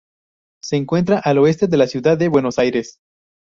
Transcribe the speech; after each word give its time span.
Se 0.63 0.77
encuentra 0.77 1.19
al 1.19 1.37
oeste 1.37 1.67
de 1.67 1.77
la 1.77 1.85
Ciudad 1.85 2.17
de 2.17 2.27
Buenos 2.27 2.57
Aires. 2.57 2.97